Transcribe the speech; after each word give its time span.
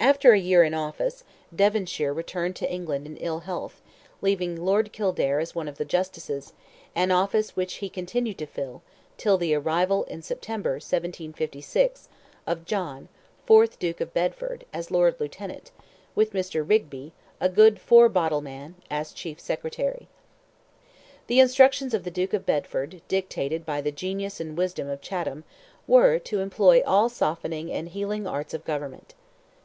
After 0.00 0.32
a 0.32 0.38
year 0.38 0.64
in 0.64 0.74
office, 0.74 1.22
Devonshire 1.54 2.12
returned 2.12 2.56
to 2.56 2.68
England 2.68 3.06
in 3.06 3.16
ill 3.18 3.40
health, 3.40 3.80
leaving 4.20 4.56
Lord 4.56 4.90
Kildare 4.92 5.38
as 5.38 5.54
one 5.54 5.68
of 5.68 5.76
the 5.78 5.84
Justices, 5.84 6.52
an 6.92 7.12
office 7.12 7.54
which 7.54 7.74
he 7.74 7.88
continued 7.88 8.38
to 8.38 8.46
fill, 8.46 8.82
till 9.16 9.38
the 9.38 9.54
arrival 9.54 10.02
in 10.04 10.20
September, 10.22 10.72
1756, 10.72 12.08
of 12.48 12.64
John, 12.64 13.10
fourth 13.46 13.78
Duke 13.78 14.00
of 14.00 14.12
Bedford, 14.14 14.64
as 14.72 14.90
Lord 14.90 15.20
Lieutenant, 15.20 15.70
with 16.16 16.32
Mr. 16.32 16.68
Rigby, 16.68 17.12
"a 17.40 17.48
good 17.50 17.78
four 17.80 18.08
bottle 18.08 18.40
man," 18.40 18.74
as 18.90 19.12
chief 19.12 19.38
secretary. 19.38 20.08
The 21.28 21.38
instructions 21.38 21.94
of 21.94 22.02
the 22.02 22.10
Duke 22.10 22.32
of 22.34 22.44
Bedford, 22.46 23.02
dictated 23.06 23.64
by 23.64 23.80
the 23.80 23.92
genius 23.92 24.40
and 24.40 24.58
wisdom 24.58 24.88
of 24.88 25.00
Chatham, 25.02 25.44
were, 25.86 26.18
to 26.18 26.40
employ 26.40 26.82
"all 26.84 27.08
softening 27.08 27.70
and 27.70 27.88
healing 27.90 28.26
arts 28.26 28.52
of 28.52 28.64
government." 28.64 29.14